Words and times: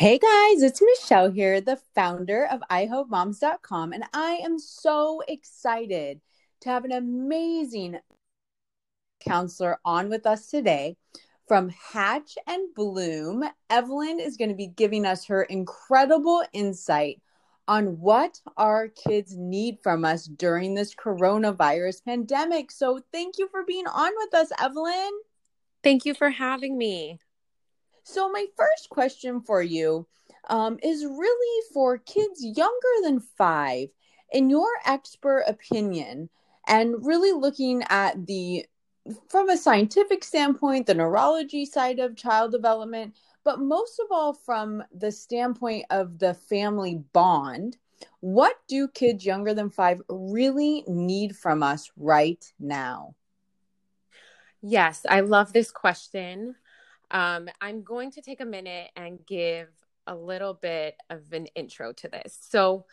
Hey 0.00 0.16
guys, 0.18 0.62
it's 0.62 0.80
Michelle 0.80 1.30
here, 1.30 1.60
the 1.60 1.78
founder 1.94 2.46
of 2.50 2.62
iHopeMoms.com, 2.70 3.92
and 3.92 4.04
I 4.14 4.40
am 4.42 4.58
so 4.58 5.20
excited 5.28 6.22
to 6.62 6.70
have 6.70 6.86
an 6.86 6.92
amazing 6.92 7.98
counselor 9.22 9.78
on 9.84 10.08
with 10.08 10.24
us 10.24 10.46
today. 10.46 10.96
From 11.46 11.68
Hatch 11.68 12.38
and 12.46 12.74
Bloom, 12.74 13.44
Evelyn 13.68 14.20
is 14.20 14.38
going 14.38 14.48
to 14.48 14.56
be 14.56 14.68
giving 14.68 15.04
us 15.04 15.26
her 15.26 15.42
incredible 15.42 16.44
insight 16.54 17.20
on 17.68 18.00
what 18.00 18.40
our 18.56 18.88
kids 18.88 19.36
need 19.36 19.80
from 19.82 20.06
us 20.06 20.24
during 20.24 20.74
this 20.74 20.94
coronavirus 20.94 22.06
pandemic. 22.06 22.70
So, 22.70 23.00
thank 23.12 23.36
you 23.36 23.48
for 23.50 23.66
being 23.66 23.86
on 23.86 24.12
with 24.16 24.32
us, 24.32 24.50
Evelyn. 24.58 25.10
Thank 25.84 26.06
you 26.06 26.14
for 26.14 26.30
having 26.30 26.78
me. 26.78 27.18
So, 28.02 28.30
my 28.30 28.46
first 28.56 28.88
question 28.90 29.40
for 29.40 29.62
you 29.62 30.06
um, 30.48 30.78
is 30.82 31.04
really 31.04 31.66
for 31.72 31.98
kids 31.98 32.44
younger 32.44 32.94
than 33.02 33.20
five. 33.20 33.88
In 34.32 34.48
your 34.48 34.68
expert 34.86 35.44
opinion, 35.48 36.30
and 36.68 37.04
really 37.04 37.32
looking 37.32 37.82
at 37.88 38.26
the 38.26 38.64
from 39.28 39.48
a 39.48 39.56
scientific 39.56 40.22
standpoint, 40.22 40.86
the 40.86 40.94
neurology 40.94 41.64
side 41.64 41.98
of 41.98 42.16
child 42.16 42.52
development, 42.52 43.16
but 43.44 43.58
most 43.58 43.98
of 43.98 44.06
all 44.10 44.34
from 44.34 44.84
the 44.94 45.10
standpoint 45.10 45.86
of 45.90 46.18
the 46.18 46.34
family 46.34 47.02
bond, 47.12 47.76
what 48.20 48.56
do 48.68 48.88
kids 48.88 49.24
younger 49.24 49.54
than 49.54 49.70
five 49.70 50.00
really 50.08 50.84
need 50.86 51.36
from 51.36 51.62
us 51.62 51.90
right 51.96 52.44
now? 52.58 53.14
Yes, 54.62 55.06
I 55.08 55.20
love 55.20 55.52
this 55.52 55.70
question. 55.70 56.54
Um, 57.10 57.48
I'm 57.60 57.82
going 57.82 58.10
to 58.12 58.22
take 58.22 58.40
a 58.40 58.46
minute 58.46 58.90
and 58.96 59.24
give 59.26 59.68
a 60.06 60.14
little 60.14 60.54
bit 60.54 60.96
of 61.08 61.32
an 61.32 61.46
intro 61.54 61.92
to 61.92 62.08
this. 62.08 62.38
So, 62.48 62.86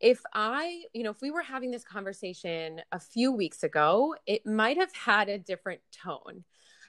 if 0.00 0.22
I, 0.32 0.84
you 0.94 1.02
know, 1.02 1.10
if 1.10 1.20
we 1.20 1.30
were 1.30 1.42
having 1.42 1.70
this 1.70 1.84
conversation 1.84 2.80
a 2.90 2.98
few 2.98 3.32
weeks 3.32 3.62
ago, 3.62 4.14
it 4.26 4.46
might 4.46 4.78
have 4.78 4.94
had 4.94 5.28
a 5.28 5.38
different 5.38 5.80
tone. 5.92 6.44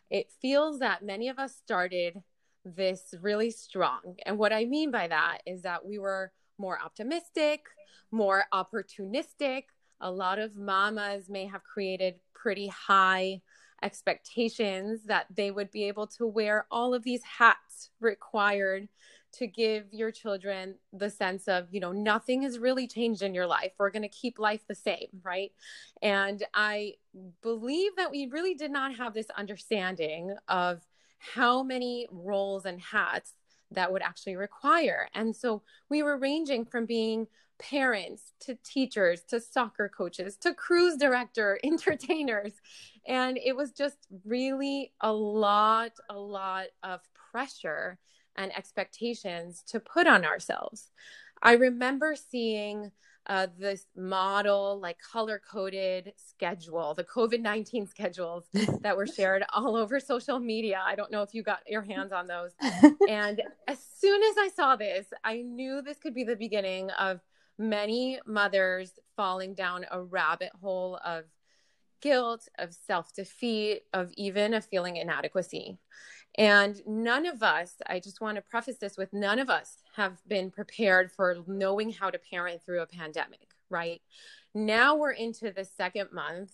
It 0.09 0.31
feels 0.41 0.79
that 0.79 1.03
many 1.03 1.27
of 1.27 1.37
us 1.37 1.53
started 1.53 2.21
this 2.63 3.13
really 3.21 3.51
strong. 3.51 4.15
And 4.25 4.37
what 4.37 4.53
I 4.53 4.65
mean 4.65 4.91
by 4.91 5.07
that 5.07 5.39
is 5.45 5.63
that 5.63 5.85
we 5.85 5.99
were 5.99 6.31
more 6.57 6.79
optimistic, 6.79 7.65
more 8.11 8.45
opportunistic. 8.53 9.63
A 9.99 10.11
lot 10.11 10.39
of 10.39 10.55
mamas 10.55 11.29
may 11.29 11.47
have 11.47 11.63
created 11.63 12.15
pretty 12.33 12.67
high 12.67 13.41
expectations 13.83 15.03
that 15.05 15.25
they 15.35 15.51
would 15.51 15.71
be 15.71 15.87
able 15.87 16.07
to 16.07 16.25
wear 16.25 16.65
all 16.71 16.93
of 16.93 17.03
these 17.03 17.23
hats 17.23 17.89
required 17.99 18.87
to 19.33 19.47
give 19.47 19.85
your 19.91 20.11
children 20.11 20.75
the 20.91 21.09
sense 21.09 21.47
of, 21.47 21.67
you 21.71 21.79
know, 21.79 21.91
nothing 21.91 22.41
has 22.41 22.59
really 22.59 22.87
changed 22.87 23.21
in 23.21 23.33
your 23.33 23.47
life. 23.47 23.71
We're 23.77 23.89
going 23.89 24.01
to 24.01 24.09
keep 24.09 24.39
life 24.39 24.61
the 24.67 24.75
same, 24.75 25.07
right? 25.23 25.51
And 26.01 26.43
I 26.53 26.95
believe 27.41 27.95
that 27.95 28.11
we 28.11 28.27
really 28.27 28.55
did 28.55 28.71
not 28.71 28.95
have 28.95 29.13
this 29.13 29.29
understanding 29.37 30.35
of 30.47 30.81
how 31.17 31.63
many 31.63 32.07
roles 32.11 32.65
and 32.65 32.81
hats 32.81 33.33
that 33.71 33.91
would 33.91 34.01
actually 34.01 34.35
require. 34.35 35.07
And 35.13 35.35
so 35.35 35.63
we 35.89 36.03
were 36.03 36.17
ranging 36.17 36.65
from 36.65 36.85
being 36.85 37.27
parents 37.59 38.33
to 38.39 38.57
teachers 38.63 39.21
to 39.29 39.39
soccer 39.39 39.87
coaches 39.87 40.35
to 40.37 40.53
cruise 40.53 40.97
director, 40.97 41.59
entertainers. 41.63 42.53
And 43.07 43.37
it 43.37 43.55
was 43.55 43.71
just 43.71 44.07
really 44.25 44.91
a 45.01 45.11
lot, 45.11 45.91
a 46.09 46.17
lot 46.17 46.67
of 46.83 47.01
pressure 47.31 47.97
and 48.35 48.55
expectations 48.55 49.63
to 49.67 49.79
put 49.79 50.07
on 50.07 50.25
ourselves. 50.25 50.91
I 51.41 51.53
remember 51.53 52.15
seeing 52.15 52.91
uh, 53.27 53.47
this 53.57 53.85
model, 53.95 54.79
like 54.81 54.97
color 54.99 55.41
coded 55.49 56.13
schedule, 56.17 56.93
the 56.93 57.03
COVID 57.03 57.41
19 57.41 57.87
schedules 57.87 58.45
that 58.81 58.97
were 58.97 59.07
shared 59.07 59.43
all 59.53 59.75
over 59.75 59.99
social 59.99 60.39
media. 60.39 60.81
I 60.83 60.95
don't 60.95 61.11
know 61.11 61.21
if 61.21 61.33
you 61.33 61.43
got 61.43 61.59
your 61.67 61.83
hands 61.83 62.11
on 62.11 62.27
those. 62.27 62.51
and 63.09 63.41
as 63.67 63.79
soon 63.97 64.21
as 64.23 64.35
I 64.37 64.49
saw 64.55 64.75
this, 64.75 65.07
I 65.23 65.41
knew 65.41 65.81
this 65.81 65.97
could 65.99 66.15
be 66.15 66.23
the 66.23 66.35
beginning 66.35 66.89
of 66.91 67.21
many 67.57 68.19
mothers 68.25 68.93
falling 69.15 69.53
down 69.53 69.85
a 69.91 70.01
rabbit 70.01 70.51
hole 70.59 70.99
of 71.05 71.25
guilt, 72.01 72.47
of 72.57 72.73
self 72.73 73.13
defeat, 73.13 73.83
of 73.93 74.11
even 74.17 74.55
a 74.55 74.61
feeling 74.61 74.97
inadequacy. 74.97 75.77
And 76.37 76.81
none 76.87 77.25
of 77.25 77.43
us, 77.43 77.75
I 77.87 77.99
just 77.99 78.21
want 78.21 78.37
to 78.37 78.41
preface 78.41 78.77
this 78.77 78.97
with 78.97 79.13
none 79.13 79.37
of 79.37 79.49
us 79.49 79.77
have 79.95 80.17
been 80.27 80.51
prepared 80.51 81.11
for 81.11 81.37
knowing 81.47 81.91
how 81.91 82.09
to 82.09 82.17
parent 82.17 82.61
through 82.63 82.81
a 82.81 82.87
pandemic, 82.87 83.49
right? 83.69 84.01
Now 84.53 84.95
we're 84.95 85.11
into 85.11 85.51
the 85.51 85.65
second 85.65 86.09
month 86.11 86.51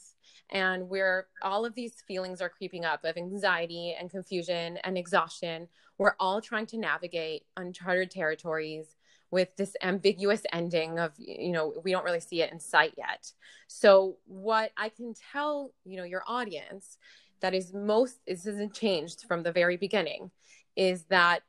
and 0.51 0.87
we're 0.87 1.27
all 1.41 1.65
of 1.65 1.73
these 1.75 2.03
feelings 2.07 2.41
are 2.41 2.49
creeping 2.49 2.85
up 2.85 3.03
of 3.03 3.17
anxiety 3.17 3.95
and 3.99 4.09
confusion 4.09 4.77
and 4.83 4.97
exhaustion. 4.97 5.67
We're 5.97 6.15
all 6.19 6.41
trying 6.41 6.67
to 6.67 6.77
navigate 6.77 7.43
uncharted 7.55 8.11
territories 8.11 8.95
with 9.31 9.55
this 9.57 9.75
ambiguous 9.81 10.43
ending 10.53 10.99
of 10.99 11.11
you 11.17 11.51
know 11.51 11.73
we 11.83 11.91
don't 11.91 12.05
really 12.05 12.19
see 12.19 12.41
it 12.41 12.51
in 12.51 12.59
sight 12.59 12.93
yet 12.97 13.31
so 13.67 14.17
what 14.25 14.71
i 14.77 14.87
can 14.89 15.13
tell 15.33 15.73
you 15.83 15.97
know 15.97 16.03
your 16.03 16.23
audience 16.27 16.97
that 17.41 17.53
is 17.53 17.73
most 17.73 18.19
this 18.25 18.45
hasn't 18.45 18.73
changed 18.73 19.25
from 19.27 19.43
the 19.43 19.51
very 19.51 19.75
beginning 19.75 20.31
is 20.75 21.03
that 21.05 21.43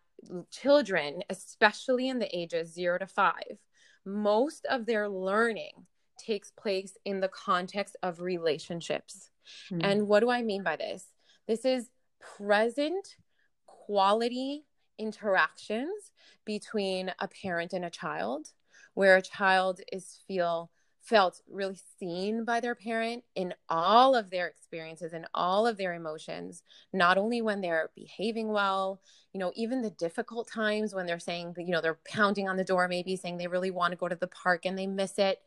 children 0.50 1.22
especially 1.30 2.08
in 2.08 2.18
the 2.18 2.36
ages 2.36 2.72
0 2.72 2.98
to 2.98 3.06
5 3.06 3.34
most 4.04 4.66
of 4.70 4.86
their 4.86 5.08
learning 5.08 5.72
takes 6.18 6.50
place 6.50 6.96
in 7.04 7.20
the 7.20 7.28
context 7.28 7.96
of 8.02 8.20
relationships 8.20 9.30
mm. 9.70 9.80
and 9.82 10.08
what 10.08 10.20
do 10.20 10.30
i 10.30 10.42
mean 10.42 10.62
by 10.62 10.76
this 10.76 11.06
this 11.46 11.64
is 11.64 11.90
present 12.36 13.16
quality 13.66 14.64
interactions 14.98 16.12
between 16.44 17.12
a 17.20 17.28
parent 17.28 17.72
and 17.72 17.84
a 17.84 17.90
child 17.90 18.48
where 18.94 19.16
a 19.16 19.22
child 19.22 19.80
is 19.92 20.18
feel 20.26 20.70
felt 21.08 21.40
really 21.50 21.78
seen 21.98 22.44
by 22.44 22.60
their 22.60 22.74
parent 22.74 23.24
in 23.34 23.54
all 23.70 24.14
of 24.14 24.28
their 24.28 24.46
experiences 24.46 25.14
and 25.14 25.26
all 25.32 25.66
of 25.66 25.78
their 25.78 25.94
emotions 25.94 26.62
not 26.92 27.16
only 27.16 27.40
when 27.40 27.62
they're 27.62 27.90
behaving 27.96 28.48
well 28.48 29.00
you 29.32 29.40
know 29.40 29.50
even 29.56 29.80
the 29.80 29.90
difficult 29.90 30.46
times 30.46 30.94
when 30.94 31.06
they're 31.06 31.18
saying 31.18 31.54
you 31.56 31.70
know 31.72 31.80
they're 31.80 31.98
pounding 32.06 32.46
on 32.46 32.56
the 32.56 32.64
door 32.64 32.88
maybe 32.88 33.16
saying 33.16 33.38
they 33.38 33.46
really 33.46 33.70
want 33.70 33.90
to 33.90 33.96
go 33.96 34.08
to 34.08 34.16
the 34.16 34.26
park 34.26 34.66
and 34.66 34.78
they 34.78 34.86
miss 34.86 35.18
it. 35.18 35.40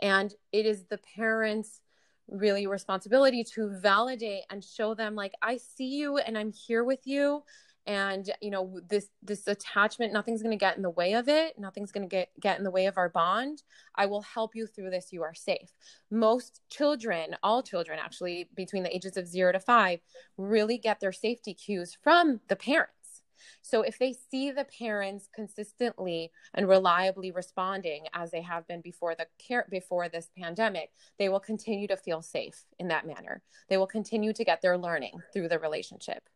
And 0.00 0.34
it 0.50 0.66
is 0.66 0.84
the 0.84 0.98
parents 1.16 1.80
really 2.28 2.66
responsibility 2.66 3.44
to 3.44 3.68
validate 3.80 4.44
and 4.48 4.64
show 4.64 4.94
them 4.94 5.14
like 5.14 5.32
i 5.42 5.56
see 5.56 5.96
you 5.96 6.18
and 6.18 6.38
i'm 6.38 6.52
here 6.52 6.84
with 6.84 7.00
you 7.04 7.42
and 7.86 8.30
you 8.40 8.50
know 8.50 8.80
this 8.88 9.08
this 9.22 9.46
attachment 9.46 10.12
nothing's 10.12 10.42
going 10.42 10.56
to 10.56 10.62
get 10.62 10.76
in 10.76 10.82
the 10.82 10.90
way 10.90 11.14
of 11.14 11.28
it. 11.28 11.58
Nothing's 11.58 11.92
going 11.92 12.08
to 12.08 12.14
get 12.14 12.28
get 12.40 12.58
in 12.58 12.64
the 12.64 12.70
way 12.70 12.86
of 12.86 12.96
our 12.96 13.08
bond. 13.08 13.62
I 13.96 14.06
will 14.06 14.22
help 14.22 14.54
you 14.54 14.66
through 14.66 14.90
this. 14.90 15.12
You 15.12 15.22
are 15.22 15.34
safe. 15.34 15.72
Most 16.10 16.60
children 16.70 17.36
all 17.42 17.62
children 17.62 17.98
actually 18.00 18.48
between 18.54 18.82
the 18.82 18.94
ages 18.94 19.16
of 19.16 19.26
0 19.26 19.52
to 19.52 19.60
5 19.60 20.00
really 20.36 20.78
get 20.78 21.00
their 21.00 21.12
safety 21.12 21.54
cues 21.54 21.96
from 22.02 22.40
the 22.48 22.56
parents. 22.56 23.22
So 23.62 23.82
if 23.82 23.98
they 23.98 24.14
see 24.30 24.50
the 24.50 24.64
parents 24.64 25.28
consistently 25.34 26.30
and 26.54 26.68
reliably 26.68 27.30
responding 27.30 28.06
as 28.14 28.30
they 28.30 28.42
have 28.42 28.66
been 28.66 28.80
before 28.80 29.14
the 29.14 29.26
care 29.38 29.66
before 29.70 30.08
this 30.08 30.30
pandemic, 30.38 30.90
they 31.18 31.28
will 31.28 31.40
continue 31.40 31.88
to 31.88 31.96
feel 31.96 32.22
safe 32.22 32.64
in 32.78 32.88
that 32.88 33.06
manner. 33.06 33.42
They 33.68 33.76
will 33.76 33.86
continue 33.86 34.32
to 34.32 34.44
get 34.44 34.62
their 34.62 34.78
learning 34.78 35.20
through 35.32 35.48
the 35.48 35.58
relationship. 35.58 36.28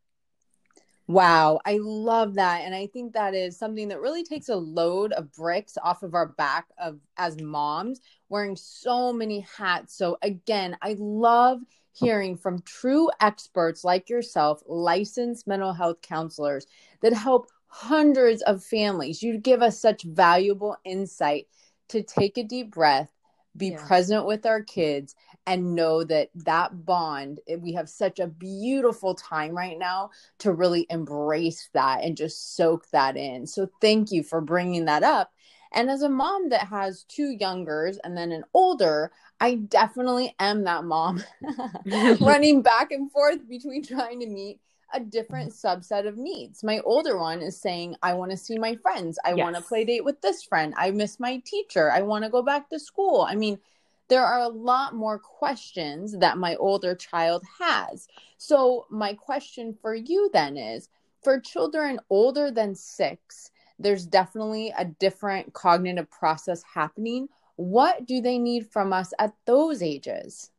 Wow, 1.08 1.60
I 1.64 1.78
love 1.80 2.34
that. 2.34 2.62
And 2.64 2.74
I 2.74 2.88
think 2.88 3.12
that 3.12 3.32
is 3.34 3.56
something 3.56 3.88
that 3.88 4.00
really 4.00 4.24
takes 4.24 4.48
a 4.48 4.56
load 4.56 5.12
of 5.12 5.32
bricks 5.32 5.78
off 5.82 6.02
of 6.02 6.14
our 6.14 6.26
back 6.26 6.66
of 6.78 6.98
as 7.16 7.40
moms 7.40 8.00
wearing 8.28 8.56
so 8.56 9.12
many 9.12 9.46
hats. 9.56 9.94
So 9.96 10.18
again, 10.22 10.76
I 10.82 10.96
love 10.98 11.60
hearing 11.92 12.36
from 12.36 12.60
true 12.62 13.08
experts 13.20 13.84
like 13.84 14.10
yourself, 14.10 14.62
licensed 14.66 15.46
mental 15.46 15.72
health 15.72 16.02
counselors 16.02 16.66
that 17.02 17.12
help 17.12 17.46
hundreds 17.68 18.42
of 18.42 18.64
families. 18.64 19.22
You 19.22 19.38
give 19.38 19.62
us 19.62 19.78
such 19.80 20.02
valuable 20.02 20.76
insight 20.84 21.46
to 21.88 22.02
take 22.02 22.36
a 22.36 22.42
deep 22.42 22.72
breath, 22.72 23.12
be 23.56 23.68
yeah. 23.68 23.86
present 23.86 24.26
with 24.26 24.46
our 24.46 24.62
kids 24.62 25.14
and 25.46 25.74
know 25.74 26.02
that 26.04 26.30
that 26.34 26.84
bond 26.84 27.40
eh, 27.48 27.56
we 27.56 27.72
have 27.72 27.88
such 27.88 28.18
a 28.18 28.26
beautiful 28.26 29.14
time 29.14 29.56
right 29.56 29.78
now 29.78 30.10
to 30.38 30.52
really 30.52 30.86
embrace 30.90 31.68
that 31.72 32.02
and 32.02 32.16
just 32.16 32.56
soak 32.56 32.88
that 32.90 33.16
in 33.16 33.46
so 33.46 33.68
thank 33.80 34.10
you 34.10 34.22
for 34.22 34.40
bringing 34.40 34.84
that 34.84 35.02
up 35.02 35.32
and 35.72 35.90
as 35.90 36.02
a 36.02 36.08
mom 36.08 36.48
that 36.48 36.66
has 36.66 37.04
two 37.04 37.36
youngers 37.38 37.98
and 38.04 38.16
then 38.16 38.32
an 38.32 38.44
older 38.54 39.10
i 39.40 39.54
definitely 39.54 40.34
am 40.38 40.64
that 40.64 40.84
mom 40.84 41.22
running 42.20 42.62
back 42.62 42.90
and 42.90 43.10
forth 43.12 43.48
between 43.48 43.82
trying 43.82 44.20
to 44.20 44.26
meet 44.26 44.60
a 44.96 45.00
different 45.00 45.52
mm-hmm. 45.52 45.66
subset 45.66 46.06
of 46.06 46.16
needs. 46.16 46.64
My 46.64 46.80
older 46.80 47.18
one 47.18 47.40
is 47.42 47.60
saying, 47.60 47.96
I 48.02 48.14
want 48.14 48.30
to 48.30 48.36
see 48.36 48.58
my 48.58 48.76
friends. 48.76 49.18
I 49.24 49.30
yes. 49.30 49.38
want 49.38 49.56
to 49.56 49.62
play 49.62 49.84
date 49.84 50.04
with 50.04 50.20
this 50.22 50.42
friend. 50.42 50.74
I 50.76 50.90
miss 50.90 51.20
my 51.20 51.42
teacher. 51.44 51.90
I 51.90 52.02
want 52.02 52.24
to 52.24 52.30
go 52.30 52.42
back 52.42 52.70
to 52.70 52.78
school. 52.78 53.26
I 53.28 53.34
mean, 53.34 53.58
there 54.08 54.24
are 54.24 54.40
a 54.40 54.48
lot 54.48 54.94
more 54.94 55.18
questions 55.18 56.16
that 56.18 56.38
my 56.38 56.54
older 56.56 56.94
child 56.94 57.42
has. 57.58 58.08
So, 58.38 58.86
my 58.90 59.14
question 59.14 59.76
for 59.80 59.94
you 59.94 60.30
then 60.32 60.56
is 60.56 60.88
for 61.22 61.40
children 61.40 61.98
older 62.08 62.50
than 62.50 62.74
six, 62.74 63.50
there's 63.78 64.06
definitely 64.06 64.72
a 64.78 64.84
different 64.84 65.52
cognitive 65.52 66.10
process 66.10 66.62
happening. 66.62 67.28
What 67.56 68.06
do 68.06 68.20
they 68.20 68.38
need 68.38 68.70
from 68.70 68.92
us 68.92 69.12
at 69.18 69.34
those 69.44 69.82
ages? 69.82 70.50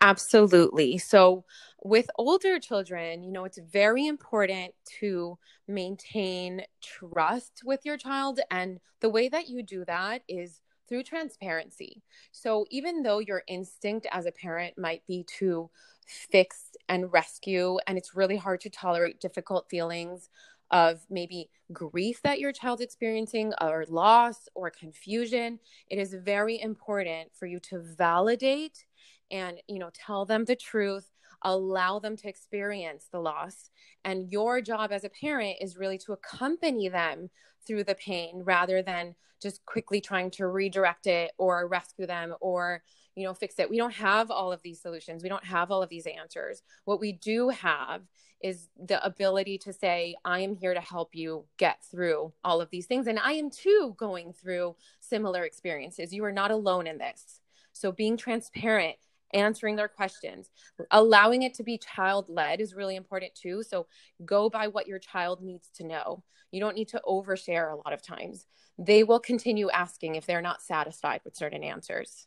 Absolutely. 0.00 0.98
So, 0.98 1.44
with 1.84 2.10
older 2.16 2.58
children, 2.58 3.22
you 3.22 3.32
know, 3.32 3.44
it's 3.44 3.58
very 3.58 4.06
important 4.06 4.74
to 5.00 5.38
maintain 5.66 6.62
trust 6.82 7.62
with 7.64 7.80
your 7.84 7.96
child. 7.96 8.40
And 8.50 8.80
the 9.00 9.08
way 9.08 9.28
that 9.28 9.48
you 9.48 9.62
do 9.62 9.84
that 9.86 10.22
is 10.28 10.60
through 10.88 11.02
transparency. 11.04 12.02
So, 12.32 12.66
even 12.70 13.02
though 13.02 13.18
your 13.18 13.42
instinct 13.48 14.06
as 14.12 14.26
a 14.26 14.32
parent 14.32 14.78
might 14.78 15.06
be 15.06 15.24
to 15.38 15.70
fix 16.06 16.70
and 16.88 17.12
rescue, 17.12 17.78
and 17.86 17.98
it's 17.98 18.14
really 18.14 18.36
hard 18.36 18.60
to 18.62 18.70
tolerate 18.70 19.20
difficult 19.20 19.68
feelings 19.68 20.28
of 20.70 21.00
maybe 21.08 21.48
grief 21.72 22.20
that 22.22 22.38
your 22.40 22.52
child's 22.52 22.82
experiencing, 22.82 23.52
or 23.60 23.84
loss, 23.88 24.48
or 24.54 24.70
confusion, 24.70 25.58
it 25.88 25.98
is 25.98 26.14
very 26.14 26.60
important 26.60 27.30
for 27.34 27.46
you 27.46 27.58
to 27.60 27.78
validate 27.80 28.84
and 29.30 29.58
you 29.68 29.78
know 29.78 29.90
tell 29.92 30.24
them 30.24 30.44
the 30.44 30.56
truth 30.56 31.10
allow 31.42 31.98
them 31.98 32.16
to 32.16 32.28
experience 32.28 33.06
the 33.10 33.20
loss. 33.20 33.70
And 34.04 34.30
your 34.30 34.60
job 34.60 34.92
as 34.92 35.04
a 35.04 35.08
parent 35.08 35.58
is 35.60 35.76
really 35.76 35.98
to 35.98 36.12
accompany 36.12 36.88
them 36.88 37.30
through 37.66 37.84
the 37.84 37.94
pain 37.94 38.42
rather 38.44 38.82
than 38.82 39.14
just 39.40 39.64
quickly 39.66 40.00
trying 40.00 40.30
to 40.32 40.48
redirect 40.48 41.06
it 41.06 41.32
or 41.38 41.68
rescue 41.68 42.06
them 42.06 42.34
or 42.40 42.82
you 43.14 43.24
know 43.24 43.34
fix 43.34 43.58
it. 43.58 43.70
We 43.70 43.76
don't 43.76 43.94
have 43.94 44.30
all 44.30 44.52
of 44.52 44.62
these 44.62 44.80
solutions. 44.80 45.22
We 45.22 45.28
don't 45.28 45.44
have 45.44 45.70
all 45.70 45.82
of 45.82 45.88
these 45.88 46.06
answers. 46.06 46.62
What 46.84 47.00
we 47.00 47.12
do 47.12 47.50
have 47.50 48.02
is 48.40 48.68
the 48.78 49.04
ability 49.04 49.58
to 49.58 49.72
say 49.72 50.14
i 50.24 50.38
am 50.38 50.54
here 50.54 50.72
to 50.72 50.80
help 50.80 51.12
you 51.12 51.44
get 51.56 51.82
through 51.90 52.32
all 52.44 52.60
of 52.60 52.70
these 52.70 52.86
things. 52.86 53.06
And 53.06 53.18
i 53.18 53.32
am 53.32 53.50
too 53.50 53.94
going 53.96 54.32
through 54.32 54.76
similar 55.00 55.44
experiences. 55.44 56.12
You 56.12 56.24
are 56.24 56.32
not 56.32 56.50
alone 56.50 56.86
in 56.86 56.98
this. 56.98 57.40
So 57.72 57.92
being 57.92 58.16
transparent 58.16 58.96
answering 59.32 59.76
their 59.76 59.88
questions. 59.88 60.50
Allowing 60.90 61.42
it 61.42 61.54
to 61.54 61.62
be 61.62 61.78
child 61.78 62.26
led 62.28 62.60
is 62.60 62.74
really 62.74 62.96
important 62.96 63.34
too. 63.34 63.62
So 63.62 63.86
go 64.24 64.48
by 64.48 64.68
what 64.68 64.86
your 64.86 64.98
child 64.98 65.42
needs 65.42 65.68
to 65.76 65.84
know. 65.84 66.22
You 66.50 66.60
don't 66.60 66.76
need 66.76 66.88
to 66.88 67.02
overshare 67.06 67.72
a 67.72 67.76
lot 67.76 67.92
of 67.92 68.02
times. 68.02 68.46
They 68.78 69.04
will 69.04 69.20
continue 69.20 69.70
asking 69.70 70.14
if 70.14 70.26
they're 70.26 70.40
not 70.40 70.62
satisfied 70.62 71.20
with 71.24 71.36
certain 71.36 71.62
answers. 71.62 72.26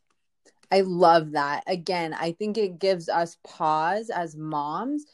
I 0.71 0.81
love 0.81 1.31
that. 1.31 1.63
Again, 1.68 2.13
I 2.13 2.31
think 2.31 2.57
it 2.57 2.80
gives 2.80 3.09
us 3.09 3.38
pause 3.44 4.09
as 4.09 4.36
moms 4.36 5.06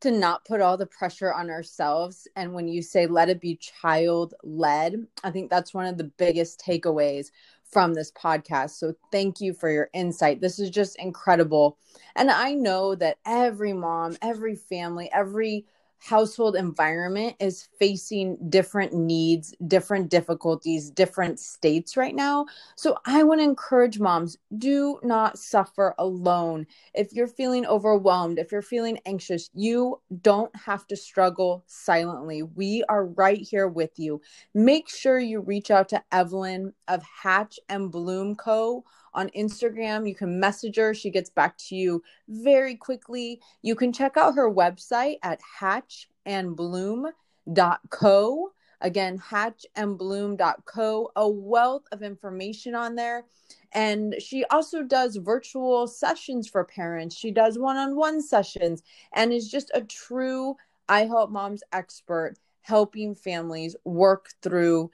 to 0.00 0.10
not 0.10 0.44
put 0.44 0.60
all 0.60 0.76
the 0.76 0.86
pressure 0.86 1.32
on 1.32 1.50
ourselves. 1.50 2.28
And 2.36 2.52
when 2.52 2.68
you 2.68 2.82
say 2.82 3.06
let 3.06 3.30
it 3.30 3.40
be 3.40 3.56
child 3.56 4.34
led, 4.42 5.06
I 5.24 5.30
think 5.30 5.48
that's 5.48 5.72
one 5.72 5.86
of 5.86 5.96
the 5.96 6.04
biggest 6.04 6.62
takeaways 6.64 7.30
from 7.70 7.94
this 7.94 8.12
podcast. 8.12 8.70
So 8.70 8.94
thank 9.10 9.40
you 9.40 9.52
for 9.52 9.70
your 9.70 9.90
insight. 9.92 10.40
This 10.40 10.58
is 10.58 10.70
just 10.70 10.96
incredible. 10.98 11.78
And 12.14 12.30
I 12.30 12.54
know 12.54 12.94
that 12.94 13.18
every 13.26 13.72
mom, 13.72 14.16
every 14.22 14.54
family, 14.54 15.10
every 15.12 15.66
household 15.98 16.56
environment 16.56 17.36
is 17.40 17.68
facing 17.78 18.36
different 18.48 18.92
needs, 18.92 19.54
different 19.66 20.10
difficulties, 20.10 20.90
different 20.90 21.40
states 21.40 21.96
right 21.96 22.14
now. 22.14 22.46
So 22.76 22.98
I 23.06 23.22
want 23.22 23.40
to 23.40 23.44
encourage 23.44 23.98
moms 23.98 24.36
do 24.58 25.00
not 25.02 25.38
suffer 25.38 25.94
alone. 25.98 26.66
If 26.94 27.12
you're 27.12 27.26
feeling 27.26 27.66
overwhelmed, 27.66 28.38
if 28.38 28.52
you're 28.52 28.62
feeling 28.62 28.98
anxious, 29.06 29.50
you 29.54 30.00
don't 30.22 30.54
have 30.54 30.86
to 30.88 30.96
struggle 30.96 31.64
silently. 31.66 32.42
We 32.42 32.84
are 32.88 33.06
right 33.06 33.40
here 33.40 33.68
with 33.68 33.98
you. 33.98 34.20
Make 34.54 34.88
sure 34.88 35.18
you 35.18 35.40
reach 35.40 35.70
out 35.70 35.88
to 35.90 36.02
Evelyn 36.12 36.72
of 36.88 37.02
Hatch 37.02 37.58
and 37.68 37.90
Bloom 37.90 38.36
Co 38.36 38.84
on 39.16 39.30
Instagram. 39.30 40.08
You 40.08 40.14
can 40.14 40.38
message 40.38 40.76
her. 40.76 40.94
She 40.94 41.10
gets 41.10 41.30
back 41.30 41.58
to 41.68 41.74
you 41.74 42.04
very 42.28 42.76
quickly. 42.76 43.40
You 43.62 43.74
can 43.74 43.92
check 43.92 44.16
out 44.16 44.36
her 44.36 44.48
website 44.48 45.16
at 45.22 45.40
hatchandbloom.co. 45.60 48.52
Again, 48.82 49.18
hatchandbloom.co, 49.18 51.10
a 51.16 51.28
wealth 51.28 51.84
of 51.90 52.02
information 52.02 52.74
on 52.74 52.94
there. 52.94 53.24
And 53.72 54.16
she 54.20 54.44
also 54.44 54.82
does 54.82 55.16
virtual 55.16 55.86
sessions 55.86 56.46
for 56.46 56.62
parents. 56.64 57.16
She 57.16 57.30
does 57.30 57.58
one 57.58 57.78
on 57.78 57.96
one 57.96 58.20
sessions 58.22 58.82
and 59.14 59.32
is 59.32 59.50
just 59.50 59.70
a 59.74 59.80
true 59.80 60.56
I 60.88 61.06
Help 61.06 61.30
Moms 61.30 61.62
expert 61.72 62.34
helping 62.62 63.14
families 63.14 63.76
work 63.84 64.28
through 64.42 64.90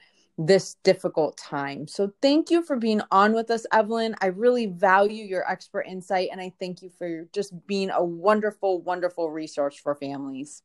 this 0.47 0.77
difficult 0.83 1.37
time. 1.37 1.87
So 1.87 2.13
thank 2.21 2.51
you 2.51 2.63
for 2.63 2.77
being 2.77 3.03
on 3.11 3.33
with 3.33 3.51
us, 3.51 3.67
Evelyn. 3.73 4.15
I 4.21 4.27
really 4.27 4.67
value 4.67 5.25
your 5.25 5.49
expert 5.51 5.83
insight 5.83 6.29
and 6.33 6.41
I 6.41 6.53
thank 6.59 6.83
you 6.83 6.91
for 6.91 7.25
just 7.33 7.67
being 7.67 7.91
a 7.91 8.05
wonderful, 8.05 8.81
wonderful 8.81 9.31
resource 9.31 9.77
for 9.77 9.95
families. 9.95 10.63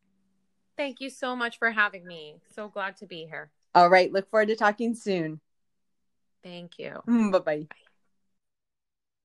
Thank 0.77 1.01
you 1.01 1.09
so 1.09 1.35
much 1.35 1.57
for 1.57 1.71
having 1.71 2.06
me. 2.06 2.39
So 2.56 2.69
glad 2.69 2.97
to 2.97 3.07
be 3.07 3.25
here. 3.25 3.50
All 3.74 3.89
right. 3.89 4.12
Look 4.12 4.29
forward 4.29 4.50
to 4.50 4.56
talking 4.56 4.94
soon. 4.95 5.39
Thank 6.44 6.77
you. 6.77 7.01
Bye-bye. 7.07 7.39
Bye. 7.39 7.68